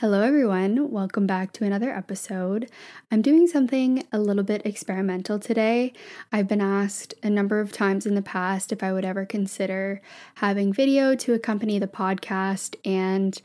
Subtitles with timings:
[0.00, 2.70] Hello everyone, welcome back to another episode.
[3.10, 5.92] I'm doing something a little bit experimental today.
[6.30, 10.00] I've been asked a number of times in the past if I would ever consider
[10.36, 13.42] having video to accompany the podcast and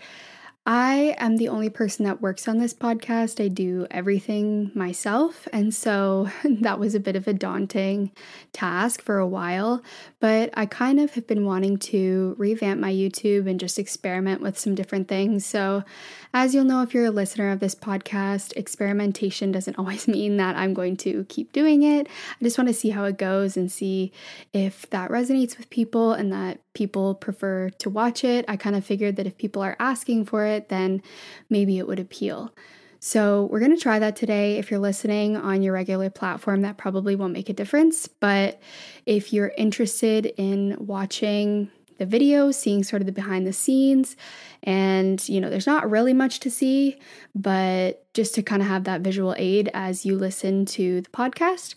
[0.66, 3.44] I am the only person that works on this podcast.
[3.44, 5.46] I do everything myself.
[5.52, 8.12] And so that was a bit of a daunting
[8.54, 9.84] task for a while.
[10.22, 14.58] But I kind of have been wanting to revamp my YouTube and just experiment with
[14.58, 15.46] some different things.
[15.46, 15.84] So,
[16.34, 20.56] as you'll know, if you're a listener of this podcast, experimentation doesn't always mean that
[20.56, 22.08] I'm going to keep doing it.
[22.08, 24.14] I just want to see how it goes and see
[24.54, 28.46] if that resonates with people and that people prefer to watch it.
[28.48, 31.02] I kind of figured that if people are asking for it, then
[31.50, 32.54] maybe it would appeal.
[33.00, 34.58] So, we're going to try that today.
[34.58, 38.08] If you're listening on your regular platform, that probably won't make a difference.
[38.08, 38.62] But
[39.06, 44.16] if you're interested in watching the video, seeing sort of the behind the scenes,
[44.64, 46.98] and you know, there's not really much to see,
[47.36, 51.76] but just to kind of have that visual aid as you listen to the podcast,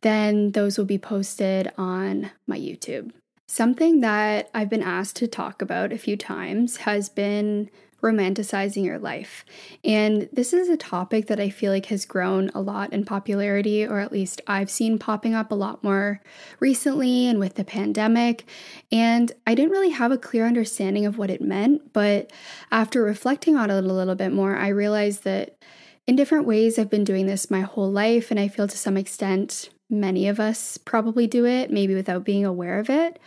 [0.00, 3.12] then those will be posted on my YouTube.
[3.52, 7.68] Something that I've been asked to talk about a few times has been
[8.02, 9.44] romanticizing your life.
[9.84, 13.84] And this is a topic that I feel like has grown a lot in popularity,
[13.84, 16.22] or at least I've seen popping up a lot more
[16.60, 18.46] recently and with the pandemic.
[18.90, 22.32] And I didn't really have a clear understanding of what it meant, but
[22.70, 25.58] after reflecting on it a little bit more, I realized that
[26.06, 28.96] in different ways I've been doing this my whole life, and I feel to some
[28.96, 33.20] extent many of us probably do it, maybe without being aware of it.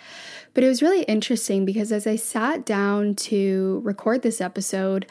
[0.54, 5.06] But it was really interesting because as I sat down to record this episode,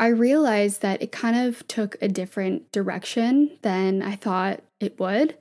[0.00, 5.36] I realized that it kind of took a different direction than I thought it would.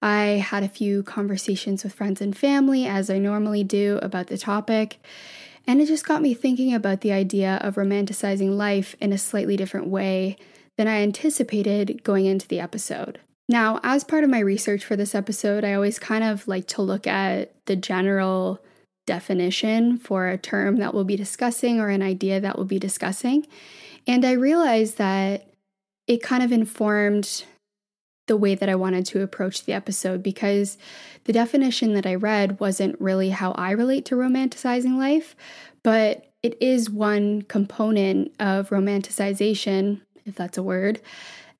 [0.00, 4.38] I had a few conversations with friends and family, as I normally do, about the
[4.38, 4.98] topic.
[5.66, 9.56] And it just got me thinking about the idea of romanticizing life in a slightly
[9.56, 10.36] different way
[10.76, 13.20] than I anticipated going into the episode.
[13.48, 16.82] Now, as part of my research for this episode, I always kind of like to
[16.82, 18.62] look at the general
[19.06, 23.46] definition for a term that we'll be discussing or an idea that we'll be discussing.
[24.06, 25.48] And I realized that
[26.06, 27.44] it kind of informed
[28.28, 30.78] the way that I wanted to approach the episode because
[31.24, 35.34] the definition that I read wasn't really how I relate to romanticizing life,
[35.82, 41.00] but it is one component of romanticization, if that's a word,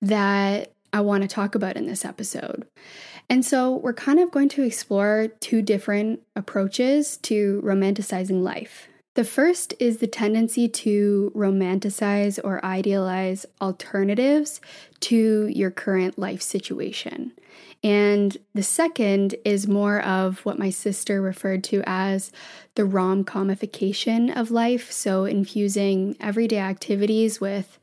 [0.01, 2.67] that I want to talk about in this episode.
[3.29, 8.89] And so we're kind of going to explore two different approaches to romanticizing life.
[9.15, 14.61] The first is the tendency to romanticize or idealize alternatives
[15.01, 17.33] to your current life situation.
[17.85, 22.33] And the second is more of what my sister referred to as
[22.75, 24.91] the rom comification of life.
[24.91, 27.79] So, infusing everyday activities with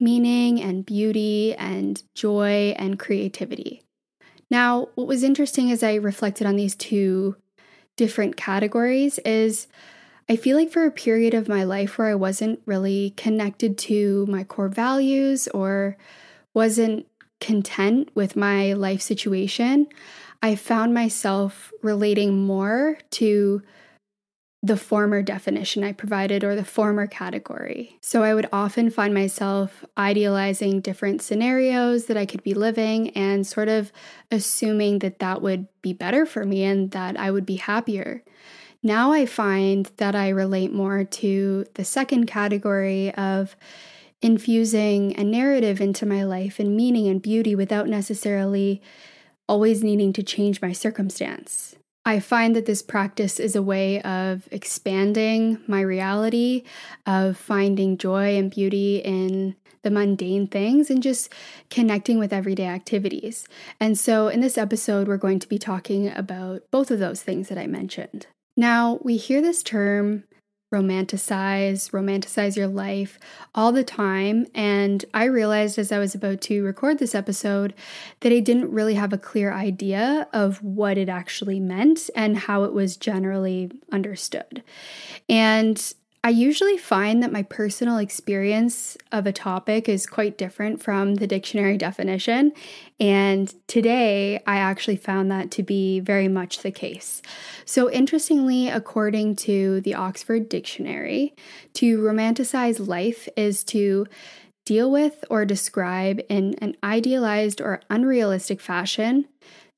[0.00, 3.82] meaning and beauty and joy and creativity.
[4.50, 7.36] Now, what was interesting as I reflected on these two
[7.96, 9.66] different categories is
[10.28, 14.26] I feel like for a period of my life where I wasn't really connected to
[14.26, 15.96] my core values or
[16.54, 17.06] wasn't
[17.40, 19.86] content with my life situation,
[20.42, 23.62] I found myself relating more to
[24.62, 27.96] the former definition I provided or the former category.
[28.00, 33.46] So I would often find myself idealizing different scenarios that I could be living and
[33.46, 33.92] sort of
[34.32, 38.24] assuming that that would be better for me and that I would be happier.
[38.82, 43.54] Now I find that I relate more to the second category of
[44.20, 48.82] infusing a narrative into my life and meaning and beauty without necessarily
[49.48, 51.76] always needing to change my circumstance.
[52.08, 56.62] I find that this practice is a way of expanding my reality,
[57.04, 61.30] of finding joy and beauty in the mundane things and just
[61.68, 63.46] connecting with everyday activities.
[63.78, 67.50] And so, in this episode, we're going to be talking about both of those things
[67.50, 68.26] that I mentioned.
[68.56, 70.24] Now, we hear this term
[70.72, 73.18] romanticize, romanticize your life
[73.54, 74.46] all the time.
[74.54, 77.74] And I realized as I was about to record this episode
[78.20, 82.64] that I didn't really have a clear idea of what it actually meant and how
[82.64, 84.62] it was generally understood.
[85.28, 85.94] And
[86.24, 91.28] I usually find that my personal experience of a topic is quite different from the
[91.28, 92.52] dictionary definition.
[92.98, 97.22] And today I actually found that to be very much the case.
[97.64, 101.34] So, interestingly, according to the Oxford Dictionary,
[101.74, 104.06] to romanticize life is to
[104.64, 109.26] deal with or describe in an idealized or unrealistic fashion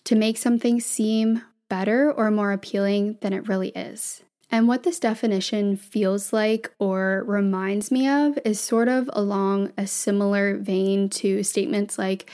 [0.04, 4.22] to make something seem better or more appealing than it really is.
[4.50, 9.86] And what this definition feels like or reminds me of is sort of along a
[9.86, 12.30] similar vein to statements like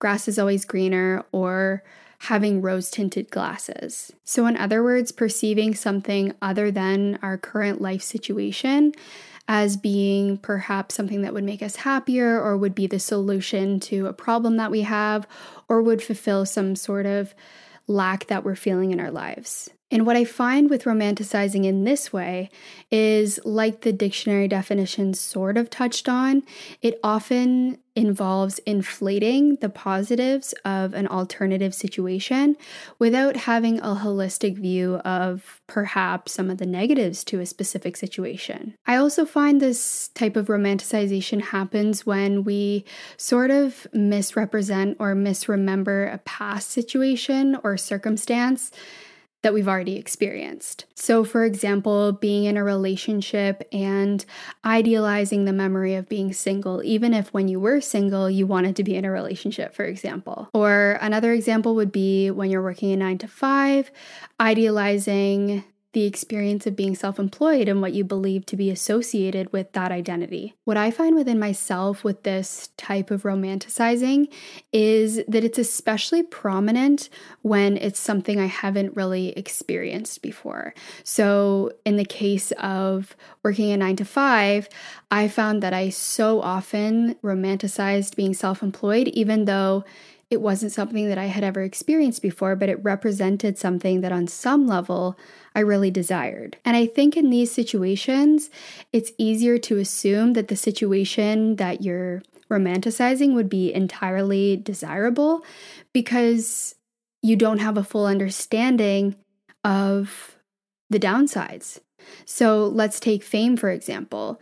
[0.00, 1.84] grass is always greener or
[2.24, 4.12] having rose tinted glasses.
[4.24, 8.92] So, in other words, perceiving something other than our current life situation
[9.48, 14.06] as being perhaps something that would make us happier or would be the solution to
[14.06, 15.26] a problem that we have
[15.68, 17.34] or would fulfill some sort of
[17.86, 19.70] lack that we're feeling in our lives.
[19.90, 22.50] And what I find with romanticizing in this way
[22.90, 26.42] is like the dictionary definition sort of touched on,
[26.80, 32.56] it often involves inflating the positives of an alternative situation
[33.00, 38.74] without having a holistic view of perhaps some of the negatives to a specific situation.
[38.86, 42.84] I also find this type of romanticization happens when we
[43.16, 48.70] sort of misrepresent or misremember a past situation or circumstance
[49.42, 50.84] that we've already experienced.
[50.94, 54.24] So, for example, being in a relationship and
[54.64, 58.84] idealizing the memory of being single, even if when you were single, you wanted to
[58.84, 60.48] be in a relationship, for example.
[60.52, 63.90] Or another example would be when you're working a nine to five,
[64.38, 69.72] idealizing the experience of being self employed and what you believe to be associated with
[69.72, 70.54] that identity.
[70.64, 74.28] What I find within myself with this type of romanticizing
[74.72, 77.08] is that it's especially prominent
[77.42, 80.74] when it's something I haven't really experienced before.
[81.02, 84.68] So, in the case of working a nine to five,
[85.10, 89.84] I found that I so often romanticized being self employed, even though
[90.30, 94.28] it wasn't something that I had ever experienced before, but it represented something that on
[94.28, 95.18] some level
[95.54, 96.56] I really desired.
[96.64, 98.48] And I think in these situations,
[98.92, 105.44] it's easier to assume that the situation that you're romanticizing would be entirely desirable
[105.92, 106.76] because
[107.22, 109.16] you don't have a full understanding
[109.64, 110.36] of
[110.88, 111.80] the downsides.
[112.24, 114.40] So let's take fame, for example.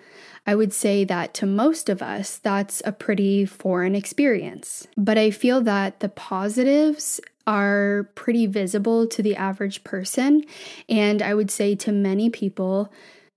[0.48, 4.88] I would say that to most of us, that's a pretty foreign experience.
[4.96, 10.44] But I feel that the positives are pretty visible to the average person,
[10.88, 12.90] and I would say to many people,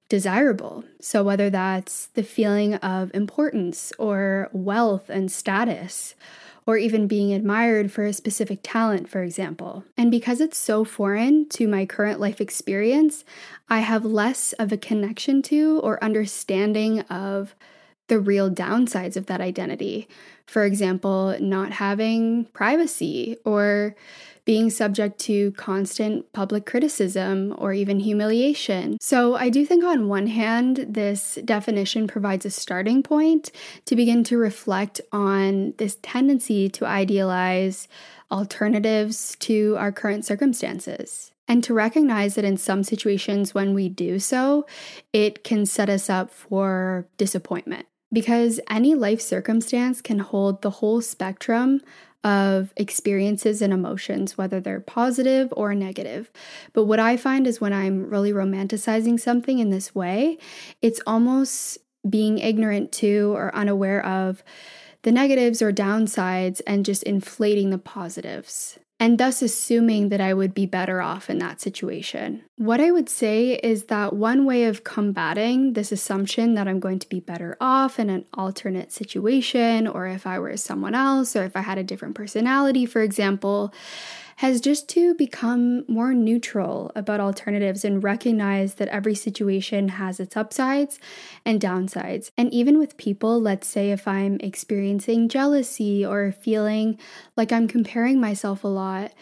[0.07, 0.85] desirable.
[1.01, 6.15] So, whether that's the feeling of importance or wealth and status,
[6.65, 9.83] or even being admired for a specific talent, for example.
[9.97, 13.23] And because it's so foreign to my current life experience,
[13.69, 17.55] I have less of a connection to or understanding of
[18.07, 20.07] the real downsides of that identity.
[20.45, 23.95] For example, not having privacy or
[24.45, 28.97] being subject to constant public criticism or even humiliation.
[28.99, 33.51] So, I do think on one hand, this definition provides a starting point
[33.85, 37.87] to begin to reflect on this tendency to idealize
[38.31, 41.31] alternatives to our current circumstances.
[41.47, 44.65] And to recognize that in some situations, when we do so,
[45.11, 51.01] it can set us up for disappointment because any life circumstance can hold the whole
[51.01, 51.81] spectrum
[52.23, 56.31] of experiences and emotions, whether they're positive or negative.
[56.73, 60.37] But what I find is when I'm really romanticizing something in this way,
[60.81, 64.43] it's almost being ignorant to or unaware of
[65.03, 70.53] the negatives or downsides and just inflating the positives and thus assuming that I would
[70.53, 72.43] be better off in that situation.
[72.57, 76.99] What I would say is that one way of combating this assumption that I'm going
[76.99, 81.43] to be better off in an alternate situation, or if I were someone else, or
[81.45, 83.73] if I had a different personality, for example,
[84.37, 90.35] has just to become more neutral about alternatives and recognize that every situation has its
[90.35, 90.99] upsides
[91.45, 92.31] and downsides.
[92.37, 96.99] And even with people, let's say if I'm experiencing jealousy or feeling
[97.35, 99.13] like I'm comparing myself a lot,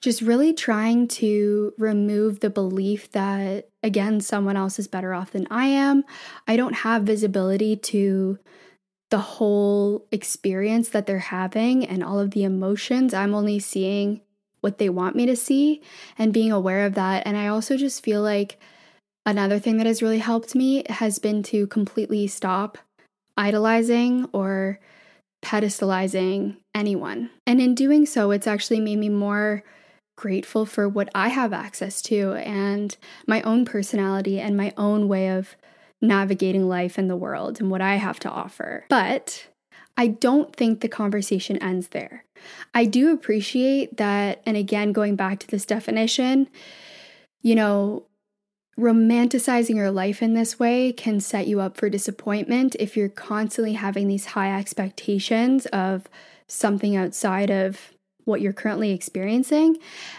[0.00, 5.46] just really trying to remove the belief that, again, someone else is better off than
[5.50, 6.04] I am.
[6.46, 8.38] I don't have visibility to
[9.10, 13.14] the whole experience that they're having and all of the emotions.
[13.14, 14.20] I'm only seeing
[14.64, 15.80] what they want me to see
[16.18, 17.22] and being aware of that.
[17.26, 18.58] And I also just feel like
[19.26, 22.78] another thing that has really helped me has been to completely stop
[23.36, 24.80] idolizing or
[25.44, 27.28] pedestalizing anyone.
[27.46, 29.62] And in doing so, it's actually made me more
[30.16, 35.28] grateful for what I have access to and my own personality and my own way
[35.28, 35.56] of
[36.00, 38.86] navigating life and the world and what I have to offer.
[38.88, 39.46] But
[39.96, 42.24] I don't think the conversation ends there.
[42.74, 46.48] I do appreciate that, and again, going back to this definition,
[47.42, 48.06] you know,
[48.78, 53.74] romanticizing your life in this way can set you up for disappointment if you're constantly
[53.74, 56.08] having these high expectations of
[56.48, 57.92] something outside of
[58.24, 59.76] what you're currently experiencing,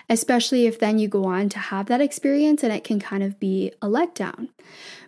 [0.10, 3.40] especially if then you go on to have that experience and it can kind of
[3.40, 4.50] be a letdown.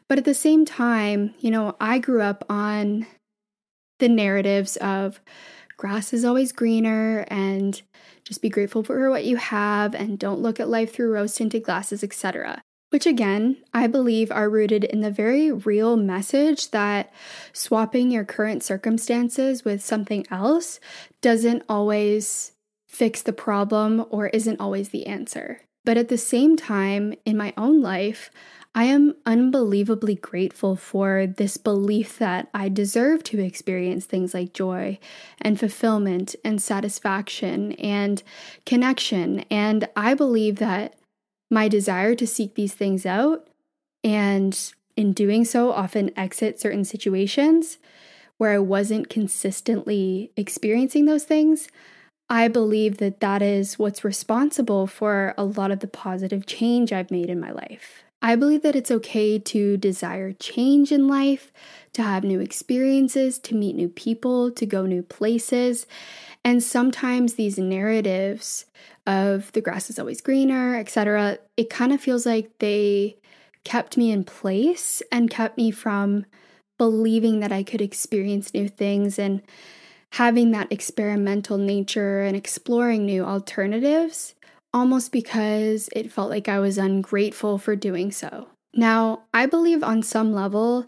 [0.07, 3.05] But at the same time, you know, I grew up on
[3.99, 5.19] the narratives of
[5.77, 7.81] grass is always greener and
[8.23, 11.63] just be grateful for what you have and don't look at life through rose tinted
[11.63, 17.11] glasses, etc which again, I believe are rooted in the very real message that
[17.51, 20.79] swapping your current circumstances with something else
[21.21, 22.53] doesn't always
[22.87, 25.61] fix the problem or isn't always the answer.
[25.83, 28.29] But at the same time, in my own life,
[28.77, 34.99] I am unbelievably grateful for this belief that I deserve to experience things like joy
[35.41, 38.21] and fulfillment and satisfaction and
[38.67, 39.39] connection.
[39.49, 40.93] And I believe that
[41.49, 43.47] my desire to seek these things out
[44.03, 47.79] and in doing so often exit certain situations
[48.37, 51.67] where I wasn't consistently experiencing those things.
[52.29, 57.09] I believe that that is what's responsible for a lot of the positive change I've
[57.09, 58.03] made in my life.
[58.21, 61.51] I believe that it's okay to desire change in life,
[61.93, 65.85] to have new experiences, to meet new people, to go new places.
[66.43, 68.65] And sometimes these narratives
[69.05, 73.17] of the grass is always greener, etc., it kind of feels like they
[73.63, 76.25] kept me in place and kept me from
[76.77, 79.41] believing that I could experience new things and
[80.11, 84.35] having that experimental nature and exploring new alternatives
[84.77, 88.47] almost because it felt like I was ungrateful for doing so.
[88.73, 90.85] Now, I believe on some level,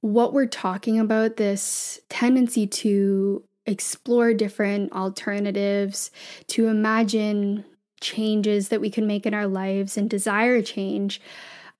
[0.00, 6.10] what we're talking about, this tendency to explore different alternatives,
[6.48, 7.64] to imagine
[8.00, 11.20] changes that we can make in our lives and desire change.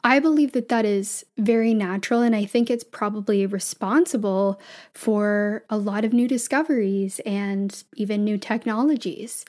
[0.05, 4.61] I believe that that is very natural, and I think it's probably responsible
[4.93, 9.45] for a lot of new discoveries and even new technologies.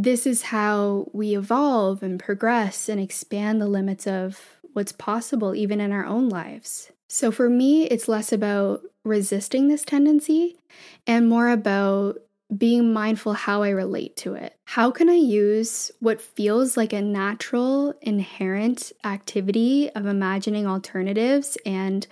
[0.00, 5.80] This is how we evolve and progress and expand the limits of what's possible, even
[5.80, 6.92] in our own lives.
[7.08, 10.56] So for me, it's less about resisting this tendency
[11.04, 12.18] and more about
[12.56, 14.54] being mindful how I relate to it.
[14.66, 22.06] How can I use what feels like a natural, inherent activity of imagining alternatives and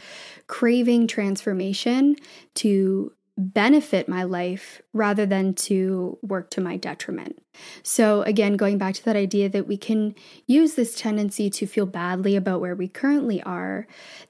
[0.48, 2.16] craving transformation
[2.56, 7.42] to benefit my life rather than to work to my detriment.
[7.82, 10.14] So, again, going back to that idea that we can
[10.46, 13.86] use this tendency to feel badly about where we currently are,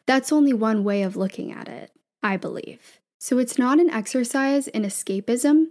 [0.07, 3.01] that's only one way of looking at it, I believe.
[3.19, 5.67] So, it's not an exercise in escapism,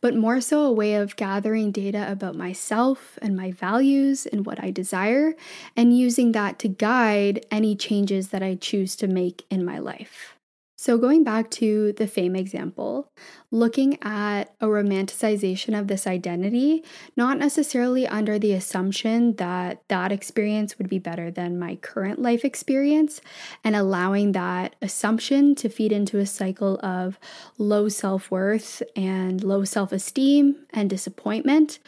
[0.00, 4.62] but more so a way of gathering data about myself and my values and what
[4.62, 5.34] I desire,
[5.76, 10.39] and using that to guide any changes that I choose to make in my life.
[10.82, 13.12] So, going back to the fame example,
[13.50, 16.82] looking at a romanticization of this identity,
[17.14, 22.46] not necessarily under the assumption that that experience would be better than my current life
[22.46, 23.20] experience,
[23.62, 27.18] and allowing that assumption to feed into a cycle of
[27.58, 31.78] low self worth and low self esteem and disappointment.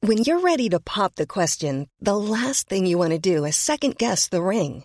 [0.00, 3.56] When you're ready to pop the question, the last thing you want to do is
[3.56, 4.84] second guess the ring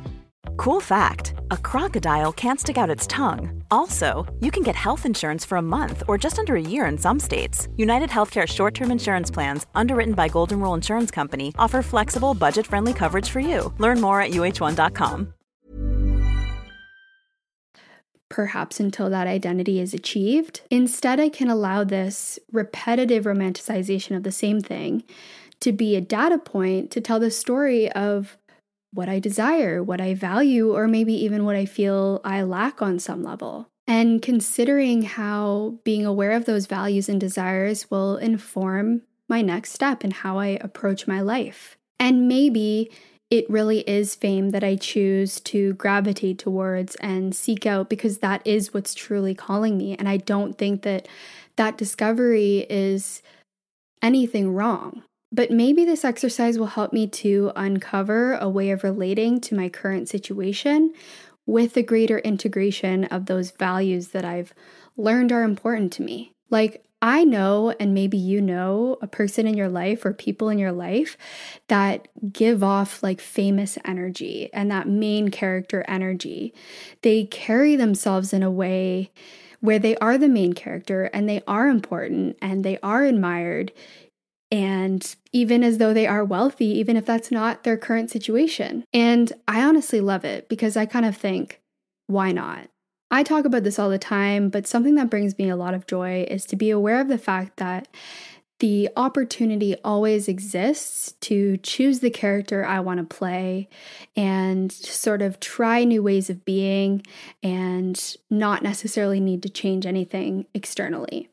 [0.61, 3.63] Cool fact a crocodile can't stick out its tongue.
[3.71, 6.99] Also, you can get health insurance for a month or just under a year in
[6.99, 7.67] some states.
[7.77, 12.67] United Healthcare short term insurance plans, underwritten by Golden Rule Insurance Company, offer flexible, budget
[12.67, 13.73] friendly coverage for you.
[13.79, 15.33] Learn more at uh1.com.
[18.29, 20.61] perhaps until that identity is achieved.
[20.69, 25.03] Instead, I can allow this repetitive romanticization of the same thing
[25.61, 28.37] to be a data point to tell the story of
[28.93, 32.99] what I desire, what I value, or maybe even what I feel I lack on
[32.99, 33.67] some level.
[33.87, 40.03] And considering how being aware of those values and desires will inform my next step
[40.03, 41.77] in how I approach my life.
[41.99, 42.91] And maybe
[43.29, 48.41] it really is fame that I choose to gravitate towards and seek out because that
[48.45, 49.95] is what's truly calling me.
[49.95, 51.07] And I don't think that
[51.55, 53.21] that discovery is
[54.01, 55.03] anything wrong.
[55.31, 59.69] But maybe this exercise will help me to uncover a way of relating to my
[59.69, 60.93] current situation
[61.45, 64.53] with a greater integration of those values that I've
[64.97, 66.33] learned are important to me.
[66.49, 70.59] Like, I know, and maybe you know, a person in your life or people in
[70.59, 71.17] your life
[71.67, 76.53] that give off like famous energy and that main character energy.
[77.01, 79.11] They carry themselves in a way
[79.61, 83.71] where they are the main character and they are important and they are admired.
[84.51, 88.83] And even as though they are wealthy, even if that's not their current situation.
[88.93, 91.61] And I honestly love it because I kind of think,
[92.07, 92.67] why not?
[93.09, 95.87] I talk about this all the time, but something that brings me a lot of
[95.87, 97.87] joy is to be aware of the fact that
[98.59, 103.67] the opportunity always exists to choose the character I want to play
[104.15, 107.01] and sort of try new ways of being
[107.41, 111.27] and not necessarily need to change anything externally.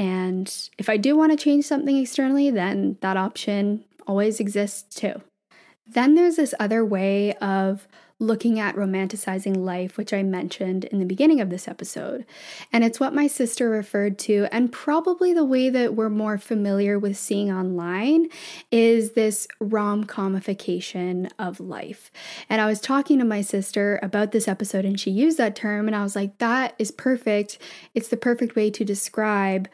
[0.00, 5.20] And if I do want to change something externally, then that option always exists too.
[5.86, 7.86] Then there's this other way of
[8.20, 12.26] looking at romanticizing life, which I mentioned in the beginning of this episode.
[12.72, 16.98] And it's what my sister referred to, and probably the way that we're more familiar
[16.98, 18.28] with seeing online
[18.70, 22.12] is this rom comification of life.
[22.48, 25.86] And I was talking to my sister about this episode, and she used that term,
[25.86, 27.58] and I was like, that is perfect.
[27.94, 29.66] It's the perfect way to describe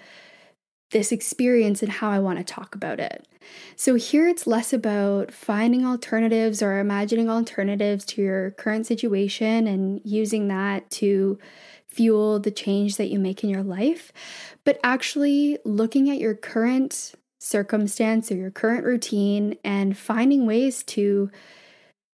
[0.90, 3.26] this experience and how I want to talk about it.
[3.76, 10.00] So, here it's less about finding alternatives or imagining alternatives to your current situation and
[10.04, 11.38] using that to
[11.86, 14.12] fuel the change that you make in your life,
[14.64, 21.30] but actually looking at your current circumstance or your current routine and finding ways to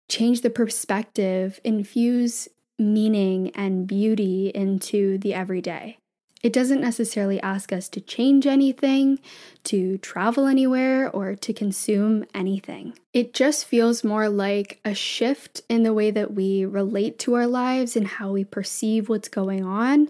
[0.10, 2.48] change the perspective, infuse
[2.80, 5.98] meaning and beauty into the everyday.
[6.44, 9.20] It doesn't necessarily ask us to change anything,
[9.66, 12.94] to travel anywhere, or to consume anything.
[13.12, 17.48] It just feels more like a shift in the way that we relate to our
[17.48, 20.10] lives and how we perceive what's going on,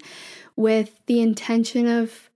[0.57, 2.26] with the intention of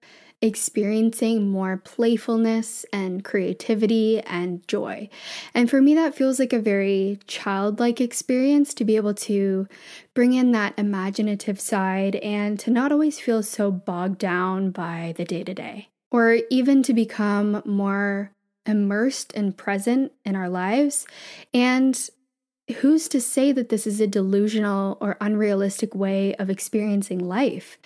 [0.42, 5.08] experiencing more playfulness and creativity and joy.
[5.54, 9.68] And for me, that feels like a very childlike experience to be able to
[10.14, 15.26] bring in that imaginative side and to not always feel so bogged down by the
[15.26, 18.32] day to day, or even to become more
[18.66, 21.08] immersed and present in our lives
[21.54, 22.10] and
[22.72, 27.78] who's to say that this is a delusional or unrealistic way of experiencing life?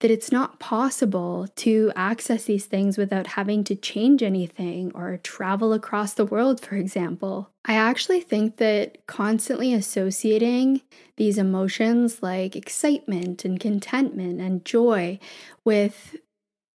[0.00, 5.72] That it's not possible to access these things without having to change anything or travel
[5.72, 7.50] across the world, for example.
[7.64, 10.82] I actually think that constantly associating
[11.16, 15.18] these emotions like excitement and contentment and joy
[15.64, 16.16] with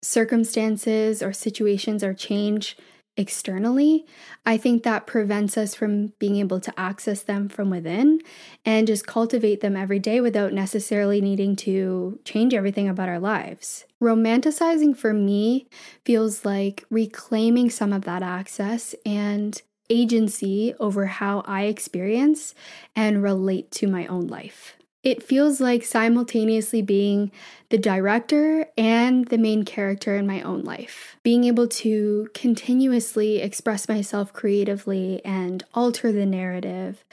[0.03, 2.77] circumstances or situations or change
[3.19, 4.07] externally,
[4.47, 8.21] I think that prevents us from being able to access them from within
[8.65, 13.85] and just cultivate them every day without necessarily needing to change everything about our lives.
[14.01, 15.67] Romanticizing for me
[16.05, 22.55] feels like reclaiming some of that access and agency over how I experience
[22.95, 24.78] and relate to my own life.
[25.09, 27.33] It feels like simultaneously being
[27.71, 31.17] the director and the main character in my own life.
[31.23, 37.07] Being able to continuously express myself creatively and alter the narrative.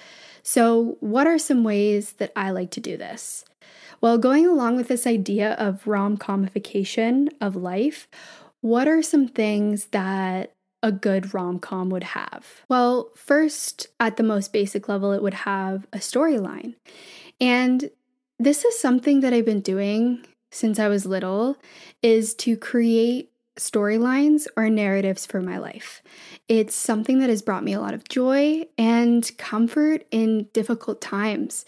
[0.43, 3.45] So, what are some ways that I like to do this?
[4.01, 8.09] Well, going along with this idea of rom comification of life,
[8.59, 10.51] what are some things that
[10.83, 12.61] a good rom com would have?
[12.67, 16.75] Well, first, at the most basic level, it would have a storyline.
[17.39, 17.89] And
[18.39, 21.57] this is something that I've been doing since I was little
[22.01, 26.01] is to create storylines or narratives for my life.
[26.47, 31.65] It's something that has brought me a lot of joy and comfort in difficult times.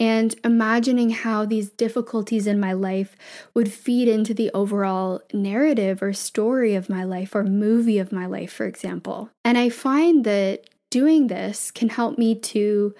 [0.00, 3.16] And imagining how these difficulties in my life
[3.54, 8.26] would feed into the overall narrative or story of my life or movie of my
[8.26, 9.30] life, for example.
[9.44, 12.94] And I find that doing this can help me to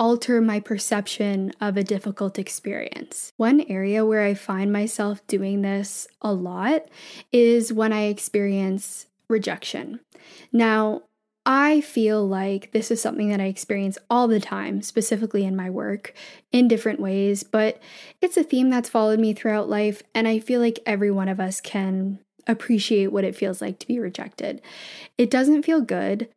[0.00, 3.32] alter my perception of a difficult experience.
[3.36, 6.86] One area where I find myself doing this a lot
[7.32, 10.00] is when I experience rejection.
[10.52, 11.02] Now,
[11.44, 15.68] I feel like this is something that I experience all the time, specifically in my
[15.68, 16.14] work,
[16.50, 17.78] in different ways, but
[18.22, 21.40] it's a theme that's followed me throughout life, and I feel like every one of
[21.40, 24.62] us can appreciate what it feels like to be rejected.
[25.18, 26.28] It doesn't feel good,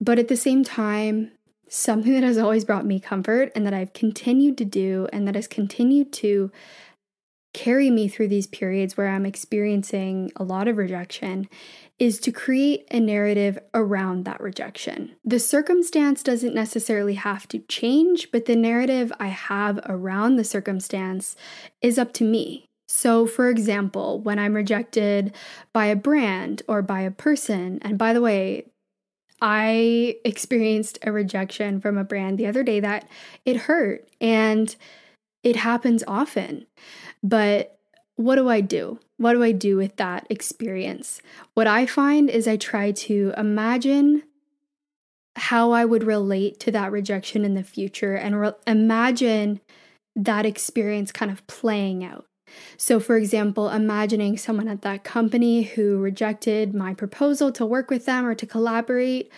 [0.00, 1.32] but at the same time,
[1.74, 5.34] something that has always brought me comfort and that I've continued to do and that
[5.34, 6.52] has continued to
[7.52, 11.48] carry me through these periods where I'm experiencing a lot of rejection
[11.98, 15.14] is to create a narrative around that rejection.
[15.24, 21.36] The circumstance doesn't necessarily have to change, but the narrative I have around the circumstance
[21.80, 22.66] is up to me.
[22.86, 25.34] So, for example, when I'm rejected
[25.72, 28.66] by a brand or by a person, and by the way,
[29.46, 33.06] I experienced a rejection from a brand the other day that
[33.44, 34.74] it hurt and
[35.42, 36.66] it happens often.
[37.22, 37.78] But
[38.16, 38.98] what do I do?
[39.18, 41.20] What do I do with that experience?
[41.52, 44.22] What I find is I try to imagine
[45.36, 49.60] how I would relate to that rejection in the future and re- imagine
[50.16, 52.24] that experience kind of playing out.
[52.76, 58.06] So, for example, imagining someone at that company who rejected my proposal to work with
[58.06, 59.30] them or to collaborate,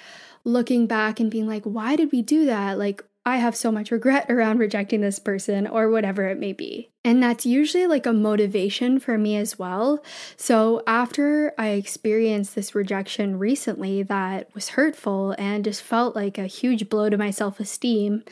[0.45, 2.79] looking back and being like, why did we do that?
[2.79, 6.91] Like, I have so much regret around rejecting this person or whatever it may be.
[7.05, 10.03] And that's usually like a motivation for me as well.
[10.37, 16.47] So, after I experienced this rejection recently that was hurtful and just felt like a
[16.47, 18.23] huge blow to my self esteem,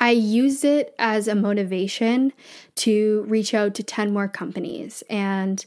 [0.00, 2.32] I used it as a motivation
[2.76, 5.02] to reach out to 10 more companies.
[5.10, 5.64] And,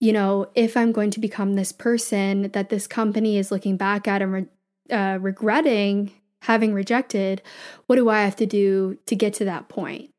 [0.00, 4.08] you know, if I'm going to become this person that this company is looking back
[4.08, 4.46] at and re-
[4.90, 6.12] uh, regretting
[6.44, 7.42] having rejected,
[7.86, 10.10] what do I have to do to get to that point?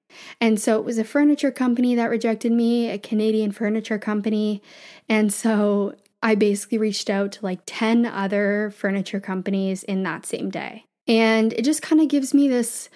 [0.42, 4.62] And so it was a furniture company that rejected me, a Canadian furniture company.
[5.08, 10.50] And so I basically reached out to like 10 other furniture companies in that same
[10.50, 10.86] day.
[11.08, 12.90] And it just kind of gives me this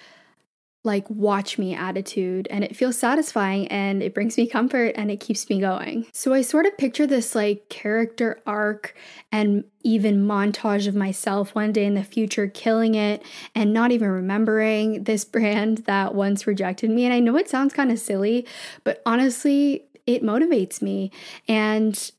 [0.82, 5.20] like watch me attitude and it feels satisfying and it brings me comfort and it
[5.20, 6.06] keeps me going.
[6.12, 8.94] So I sort of picture this like character arc
[9.30, 13.22] and even montage of myself one day in the future killing it
[13.54, 17.74] and not even remembering this brand that once rejected me and I know it sounds
[17.74, 18.46] kind of silly,
[18.82, 21.10] but honestly it motivates me
[21.46, 22.10] and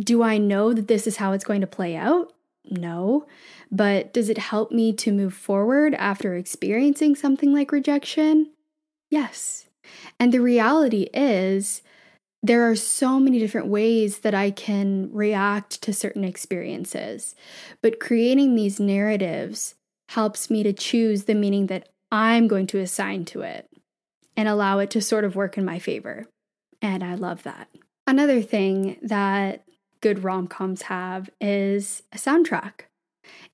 [0.00, 2.31] do I know that this is how it's going to play out?
[2.70, 3.26] No.
[3.70, 8.50] But does it help me to move forward after experiencing something like rejection?
[9.10, 9.66] Yes.
[10.18, 11.82] And the reality is,
[12.42, 17.36] there are so many different ways that I can react to certain experiences.
[17.82, 19.74] But creating these narratives
[20.08, 23.68] helps me to choose the meaning that I'm going to assign to it
[24.36, 26.26] and allow it to sort of work in my favor.
[26.80, 27.68] And I love that.
[28.06, 29.64] Another thing that
[30.02, 32.82] good rom coms have is a soundtrack.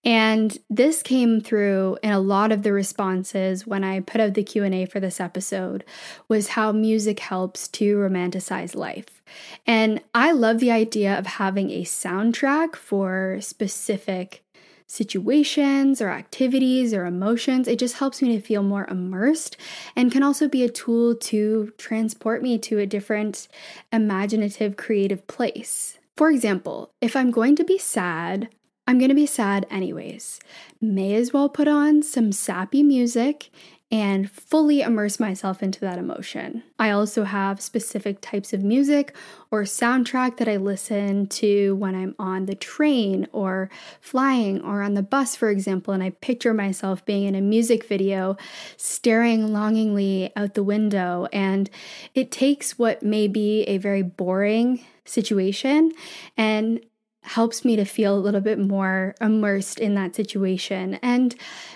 [0.04, 4.42] And this came through in a lot of the responses when I put out the
[4.42, 5.84] Q&A for this episode
[6.28, 9.22] was how music helps to romanticize life.
[9.66, 14.42] And I love the idea of having a soundtrack for specific
[14.86, 17.68] situations or activities or emotions.
[17.68, 19.58] It just helps me to feel more immersed
[19.94, 23.48] and can also be a tool to transport me to a different
[23.92, 25.97] imaginative creative place.
[26.18, 28.48] For example, if I'm going to be sad,
[28.88, 30.40] I'm gonna be sad anyways.
[30.80, 33.50] May as well put on some sappy music
[33.90, 36.62] and fully immerse myself into that emotion.
[36.78, 39.16] I also have specific types of music
[39.50, 43.70] or soundtrack that I listen to when I'm on the train or
[44.00, 47.86] flying or on the bus, for example, and I picture myself being in a music
[47.86, 48.36] video,
[48.76, 51.26] staring longingly out the window.
[51.32, 51.70] And
[52.14, 55.92] it takes what may be a very boring situation
[56.36, 56.80] and
[57.28, 60.94] helps me to feel a little bit more immersed in that situation.
[61.02, 61.34] And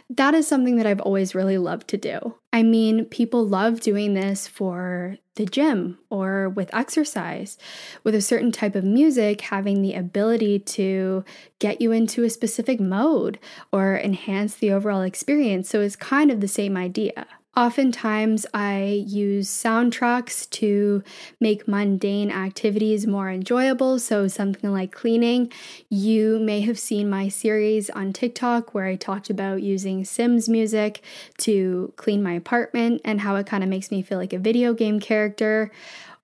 [0.08, 2.34] that is something that I've always really loved to do.
[2.52, 7.58] I mean, people love doing this for the gym or with exercise.
[8.04, 11.24] With a certain type of music, having the ability to
[11.58, 13.38] get you into a specific mode
[13.70, 15.68] or enhance the overall experience.
[15.68, 17.26] So it's kind of the same idea.
[17.54, 21.02] Oftentimes, I use soundtracks to
[21.38, 23.98] make mundane activities more enjoyable.
[23.98, 25.52] So, something like cleaning.
[25.90, 31.02] You may have seen my series on TikTok where I talked about using Sims music
[31.38, 34.72] to clean my apartment and how it kind of makes me feel like a video
[34.72, 35.70] game character.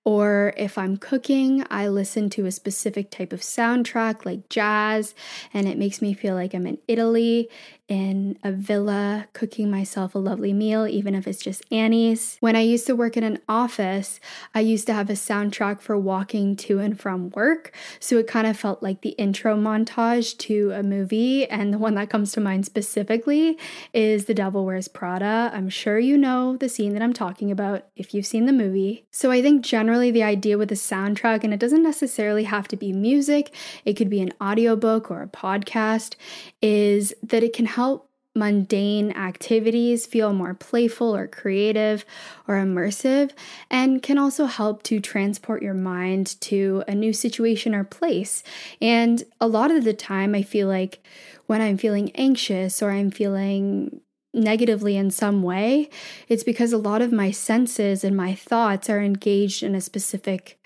[0.09, 5.13] Or if I'm cooking, I listen to a specific type of soundtrack like jazz,
[5.53, 7.47] and it makes me feel like I'm in Italy
[7.87, 12.37] in a villa cooking myself a lovely meal, even if it's just Annie's.
[12.39, 14.19] When I used to work in an office,
[14.53, 17.73] I used to have a soundtrack for walking to and from work.
[17.99, 21.47] So it kind of felt like the intro montage to a movie.
[21.47, 23.57] And the one that comes to mind specifically
[23.91, 25.49] is The Devil Wears Prada.
[25.51, 29.07] I'm sure you know the scene that I'm talking about if you've seen the movie.
[29.09, 32.77] So I think generally the idea with a soundtrack, and it doesn't necessarily have to
[32.77, 36.15] be music, it could be an audiobook or a podcast,
[36.61, 42.05] is that it can help mundane activities feel more playful or creative
[42.47, 43.31] or immersive,
[43.69, 48.43] and can also help to transport your mind to a new situation or place.
[48.81, 51.03] And a lot of the time, I feel like
[51.47, 53.99] when I'm feeling anxious or I'm feeling
[54.33, 55.89] negatively in some way,
[56.27, 60.59] it's because a lot of my senses and my thoughts are engaged in a specific,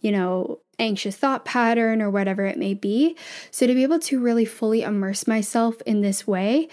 [0.00, 3.16] you know, anxious thought pattern or whatever it may be.
[3.50, 6.68] So, to be able to really fully immerse myself in this way,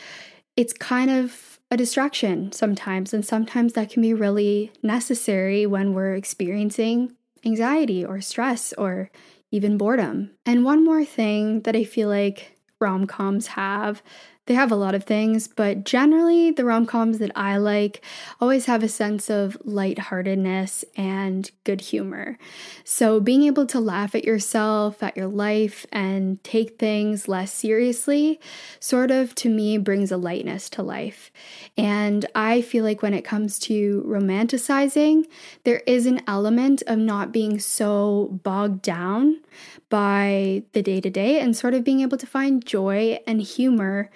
[0.55, 3.13] it's kind of a distraction sometimes.
[3.13, 9.11] And sometimes that can be really necessary when we're experiencing anxiety or stress or
[9.51, 10.31] even boredom.
[10.45, 14.01] And one more thing that I feel like rom coms have
[14.49, 18.03] they have a lot of things, but generally, the rom coms that I like
[18.41, 22.39] always have a sense of lightheartedness and good humor.
[22.83, 28.39] So, being able to laugh at yourself, at your life, and take things less seriously,
[28.79, 31.29] sort of to me brings a lightness to life.
[31.77, 35.25] And I feel like when it comes to romanticizing,
[35.63, 39.41] there is an element of not being so bogged down
[39.89, 44.09] by the day to day and sort of being able to find joy and humor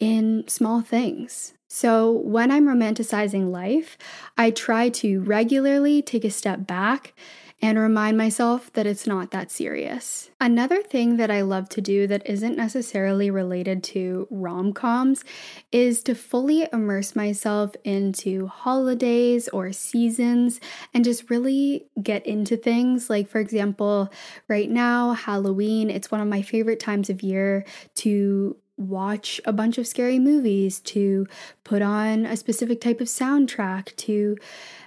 [0.00, 1.54] in small things.
[1.68, 3.96] So, when I'm romanticizing life,
[4.36, 7.14] I try to regularly take a step back
[7.62, 10.30] and remind myself that it's not that serious.
[10.40, 15.24] Another thing that I love to do that isn't necessarily related to rom coms
[15.70, 20.58] is to fully immerse myself into holidays or seasons
[20.94, 23.10] and just really get into things.
[23.10, 24.10] Like, for example,
[24.48, 29.78] right now, Halloween, it's one of my favorite times of year to watch a bunch
[29.78, 31.26] of scary movies, to
[31.64, 34.36] put on a specific type of soundtrack, to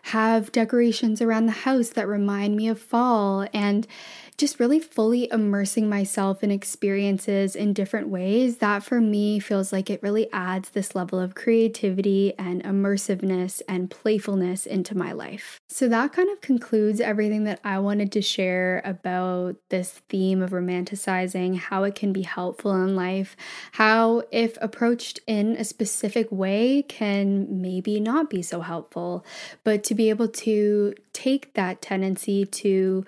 [0.04, 3.88] have decorations around the house that remind me of fall, and
[4.36, 9.92] just really fully immersing myself in experiences in different ways, that for me feels like
[9.92, 15.60] it really adds this level of creativity and immersiveness and playfulness into my life.
[15.70, 20.50] So that kind of concludes everything that I wanted to share about this theme of
[20.50, 23.38] romanticizing, how it can be helpful in life,
[23.84, 29.26] how, if approached in a specific way, can maybe not be so helpful,
[29.66, 33.06] but to be able to take that tendency to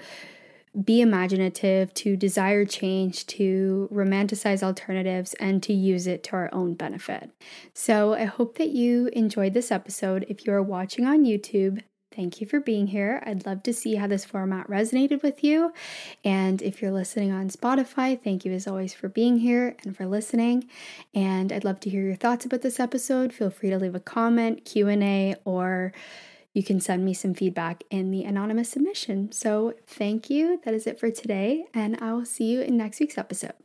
[0.84, 6.74] be imaginative, to desire change, to romanticize alternatives, and to use it to our own
[6.74, 7.30] benefit.
[7.74, 10.26] So I hope that you enjoyed this episode.
[10.28, 11.84] If you are watching on YouTube,
[12.15, 13.21] Thank you for being here.
[13.25, 15.73] I'd love to see how this format resonated with you.
[16.23, 20.06] And if you're listening on Spotify, thank you as always for being here and for
[20.06, 20.67] listening.
[21.13, 23.34] And I'd love to hear your thoughts about this episode.
[23.34, 25.91] Feel free to leave a comment, Q&A, or
[26.54, 29.34] you can send me some feedback in the anonymous submission.
[29.34, 30.62] So, thank you.
[30.63, 33.64] That is it for today, and I will see you in next week's episode.